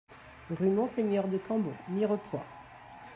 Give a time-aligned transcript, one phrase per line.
[0.49, 2.43] Rue Monseigneur de Cambon, Mirepoix